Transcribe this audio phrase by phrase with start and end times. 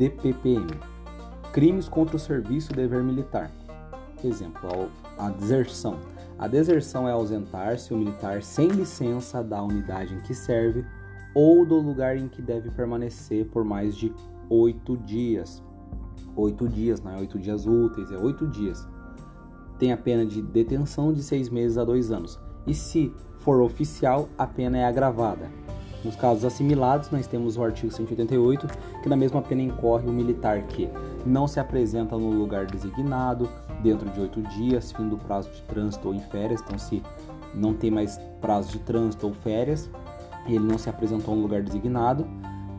[0.00, 0.66] DPPM.
[1.52, 3.50] Crimes contra o serviço e dever militar.
[4.24, 5.98] Exemplo, a deserção.
[6.38, 10.86] A deserção é ausentar-se o militar sem licença da unidade em que serve
[11.34, 14.10] ou do lugar em que deve permanecer por mais de
[14.48, 15.62] oito dias.
[16.34, 18.88] Oito dias, não é oito dias úteis, é oito dias.
[19.78, 22.40] Tem a pena de detenção de seis meses a dois anos.
[22.66, 25.50] E se for oficial, a pena é agravada.
[26.04, 28.66] Nos casos assimilados, nós temos o artigo 188,
[29.02, 30.88] que na mesma pena incorre o militar que
[31.26, 33.48] não se apresenta no lugar designado
[33.82, 36.62] dentro de oito dias, fim do prazo de trânsito ou em férias.
[36.62, 37.02] Então, se
[37.54, 39.90] não tem mais prazo de trânsito ou férias,
[40.46, 42.26] ele não se apresentou no lugar designado,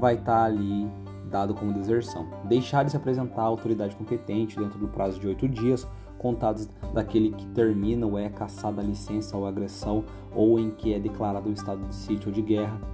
[0.00, 0.90] vai estar tá ali
[1.30, 2.26] dado como deserção.
[2.44, 5.86] Deixar de se apresentar à autoridade competente dentro do prazo de oito dias,
[6.18, 10.04] contados daquele que termina ou é caçada a licença ou agressão,
[10.34, 12.93] ou em que é declarado o estado de sítio ou de guerra.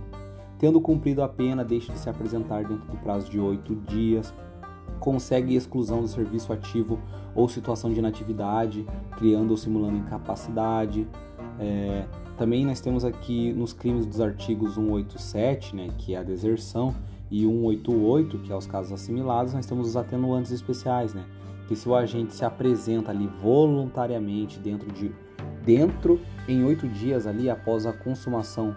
[0.61, 4.35] Tendo cumprido a pena, deixa de se apresentar dentro do prazo de oito dias.
[5.01, 7.01] Consegue exclusão do serviço ativo
[7.35, 8.87] ou situação de inatividade,
[9.17, 11.09] criando ou simulando incapacidade.
[11.59, 12.05] É,
[12.37, 16.95] também nós temos aqui nos crimes dos artigos 187, né, que é a deserção,
[17.30, 21.24] e 188, que é os casos assimilados, nós temos os atenuantes especiais, né?
[21.69, 25.11] Que se o agente se apresenta ali voluntariamente dentro de
[25.65, 28.74] dentro em oito dias ali após a consumação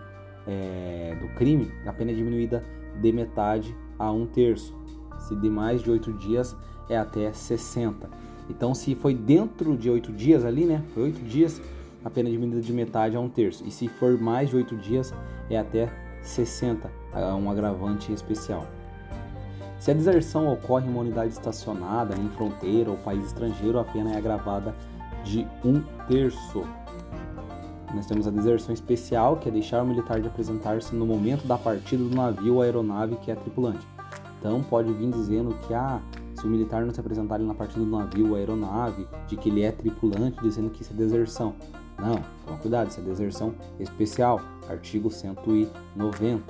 [0.47, 2.63] é, do crime, a pena é diminuída
[3.01, 4.75] de metade a um terço.
[5.19, 6.55] Se de mais de oito dias
[6.89, 8.09] é até 60.
[8.49, 10.83] Então, se foi dentro de oito dias ali, né?
[10.93, 11.61] Foi oito dias,
[12.03, 13.63] a pena diminuída de metade a um terço.
[13.65, 15.13] E se for mais de 8 dias,
[15.49, 15.89] é até
[16.21, 18.67] 60, é um agravante especial.
[19.79, 24.13] Se a deserção ocorre em uma unidade estacionada em fronteira ou país estrangeiro, a pena
[24.13, 24.73] é agravada
[25.23, 26.63] de um terço.
[27.93, 31.57] Nós temos a deserção especial, que é deixar o militar de apresentar-se no momento da
[31.57, 33.87] partida do navio ou aeronave que é tripulante.
[34.39, 36.01] Então pode vir dizendo que ah,
[36.35, 39.61] se o militar não se apresentar na partida do navio ou aeronave, de que ele
[39.61, 41.55] é tripulante, dizendo que isso é deserção.
[41.97, 46.43] Não, toma cuidado, isso é deserção especial, artigo 190.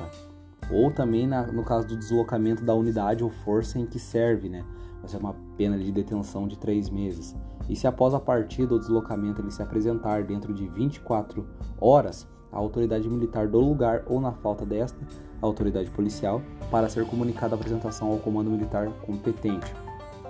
[0.72, 4.66] Ou também na, no caso do deslocamento da unidade ou força em que serve, né?
[5.02, 7.36] Vai ser uma pena de detenção de três meses.
[7.70, 11.46] E se após a partida ou deslocamento ele se apresentar dentro de 24
[11.80, 15.00] horas, a autoridade militar do lugar ou na falta desta,
[15.42, 19.74] a autoridade policial, para ser comunicada a apresentação ao comando militar competente.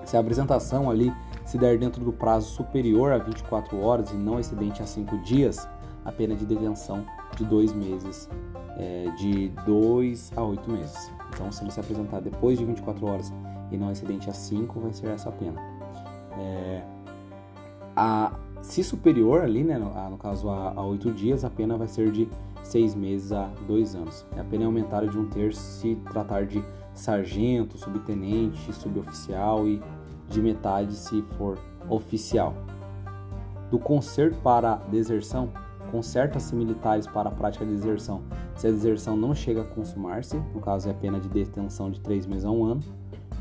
[0.05, 1.11] Se a apresentação ali
[1.45, 5.67] se der dentro do prazo superior a 24 horas e não excedente a 5 dias,
[6.05, 8.29] a pena de detenção de 2 meses,
[8.77, 11.11] é, de 2 a 8 meses.
[11.33, 13.33] Então, se ele se apresentar depois de 24 horas
[13.75, 15.59] e não excedente a 5, vai ser essa pena.
[16.37, 16.83] É,
[17.95, 21.77] a, se superior ali, né, no, a, no caso a, a 8 dias, a pena
[21.77, 22.27] vai ser de
[22.63, 24.25] 6 meses a 2 anos.
[24.37, 26.63] A pena é aumentada de um terço se tratar de
[26.93, 29.81] sargento, subtenente, suboficial e
[30.29, 32.53] de metade se for oficial.
[33.69, 35.49] Do concerto para deserção,
[35.91, 38.21] concerta-se militares para a prática de deserção.
[38.55, 41.99] Se a deserção não chega a consumar-se, no caso é a pena de detenção de
[41.99, 42.81] três meses a um ano,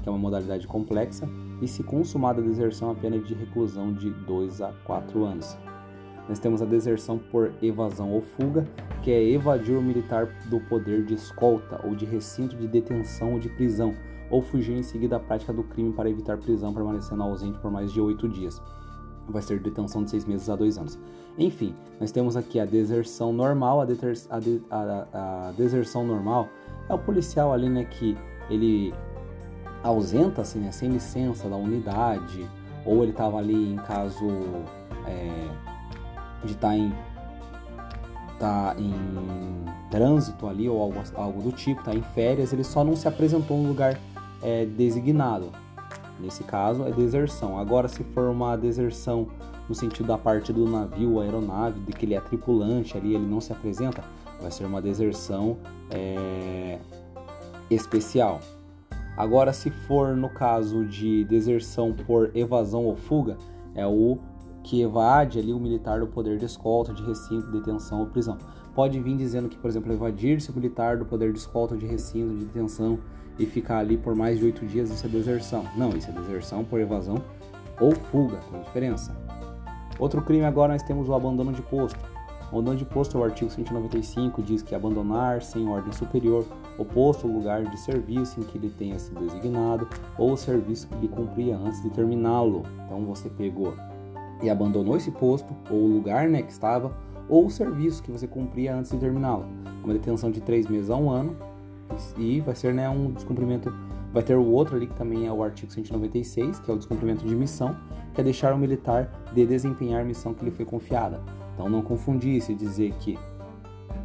[0.02, 1.28] que é uma modalidade complexa,
[1.60, 5.56] e se consumada a deserção, a pena de reclusão de 2 a 4 anos.
[6.28, 8.66] Nós temos a deserção por evasão ou fuga,
[9.02, 13.38] que é evadir o militar do poder de escolta ou de recinto de detenção ou
[13.38, 13.94] de prisão,
[14.30, 17.92] ou fugir em seguida à prática do crime para evitar prisão, permanecendo ausente por mais
[17.92, 18.62] de oito dias.
[19.28, 20.98] Vai ser detenção de seis meses a dois anos.
[21.38, 23.80] Enfim, nós temos aqui a deserção normal.
[23.80, 26.48] A, deter, a, de, a, a deserção normal
[26.88, 28.16] é o policial ali, né, que
[28.50, 28.92] ele
[29.82, 32.48] ausenta-se, né, sem licença da unidade,
[32.84, 34.26] ou ele estava ali em caso
[35.06, 35.48] é,
[36.44, 36.92] de estar tá em
[38.38, 38.92] tá em
[39.90, 43.56] trânsito ali ou algo, algo do tipo, tá em férias, ele só não se apresentou
[43.56, 43.98] no lugar
[44.42, 45.50] é designado.
[46.18, 47.58] Nesse caso, é deserção.
[47.58, 49.28] Agora, se for uma deserção
[49.68, 53.40] no sentido da parte do navio, aeronave, de que ele é tripulante ali, ele não
[53.40, 54.04] se apresenta,
[54.40, 55.56] vai ser uma deserção
[55.90, 56.78] é,
[57.70, 58.40] especial.
[59.16, 63.36] Agora, se for no caso de deserção por evasão ou fuga,
[63.74, 64.18] é o
[64.62, 68.38] que evade ali o militar do poder de escolta, de recinto, detenção ou prisão.
[68.74, 72.34] Pode vir dizendo que, por exemplo, evadir-se o militar do poder de escolta, de recinto,
[72.36, 72.98] de detenção
[73.38, 75.64] e ficar ali por mais de oito dias, isso é deserção.
[75.76, 77.22] Não, isso é deserção por evasão
[77.80, 79.16] ou fuga, tem diferença.
[79.98, 81.98] Outro crime agora nós temos o abandono de posto.
[82.52, 86.44] O abandono de posto, o artigo 195 diz que abandonar sem ordem superior
[86.76, 89.88] o posto ou lugar de serviço em que ele tenha sido designado
[90.18, 92.62] ou o serviço que ele cumpria antes de terminá-lo.
[92.84, 93.74] Então você pegou
[94.42, 96.94] e abandonou esse posto ou o lugar né, que estava
[97.26, 99.46] ou o serviço que você cumpria antes de terminá-lo.
[99.82, 101.34] Uma detenção de três meses a um ano
[102.18, 103.72] e vai ser né, um descumprimento
[104.12, 107.26] Vai ter o outro ali que também é o artigo 196, que é o descumprimento
[107.26, 107.74] de missão,
[108.12, 111.18] que é deixar o militar de desempenhar a missão que lhe foi confiada.
[111.54, 113.18] Então não confundir se dizer que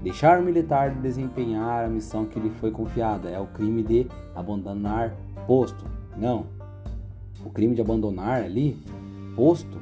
[0.01, 4.07] deixar o militar de desempenhar a missão que lhe foi confiada é o crime de
[4.35, 5.15] abandonar
[5.45, 5.85] posto.
[6.17, 6.45] Não.
[7.45, 8.77] O crime de abandonar ali
[9.35, 9.79] posto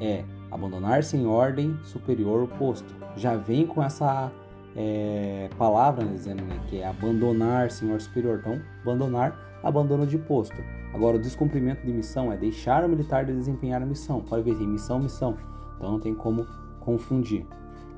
[0.00, 2.94] é abandonar sem ordem superior o posto.
[3.16, 4.30] Já vem com essa
[4.76, 8.38] é, palavra né, dizendo né, que é abandonar senhor superior.
[8.40, 10.56] Então, abandonar, abandono de posto.
[10.94, 14.20] Agora, o descumprimento de missão é deixar o militar de desempenhar a missão.
[14.20, 15.36] Pode ver, tem missão, missão.
[15.76, 16.46] Então, não tem como
[16.84, 17.46] confundir.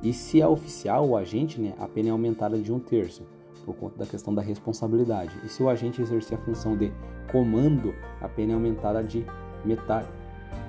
[0.03, 3.23] E se é oficial, o agente, né, a pena é aumentada de um terço,
[3.65, 5.35] por conta da questão da responsabilidade.
[5.43, 6.93] E se o agente exercer a função de
[7.33, 9.25] comando, a pena é aumentada de
[9.65, 10.09] metade.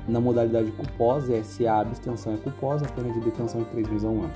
[0.07, 3.69] Na modalidade culposa, é se a abstenção é culposa, a pena de detenção é de
[3.71, 4.33] 3 meses a um ano.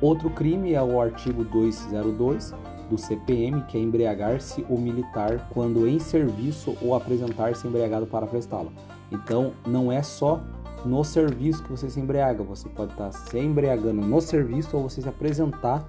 [0.00, 2.54] Outro crime é o artigo 202
[2.88, 8.72] do CPM, que é embriagar-se o militar quando em serviço ou apresentar-se embriagado para prestá-lo.
[9.12, 10.40] Então, não é só
[10.84, 15.02] no serviço que você se embriaga, você pode estar se embriagando no serviço ou você
[15.02, 15.88] se apresentar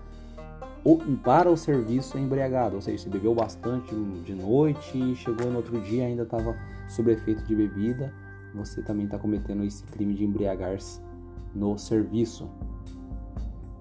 [1.24, 3.94] para o serviço embriagado, ou seja, você bebeu bastante
[4.24, 6.56] de noite e chegou no outro dia ainda estava
[6.88, 8.14] sob efeito de bebida,
[8.54, 11.02] você também está cometendo esse crime de embriagar-se
[11.54, 12.50] no serviço.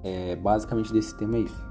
[0.03, 1.68] É, basicamente desse tema é isso.